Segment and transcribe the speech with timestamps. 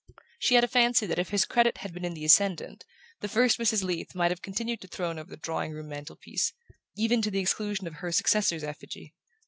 [0.39, 2.85] She had a fancy that if his credit had been in the ascendant
[3.19, 3.83] the first Mrs.
[3.83, 6.53] Leath might have continued to throne over the drawing room mantel piece,
[6.97, 9.13] even to the exclusion of her successor's effigy.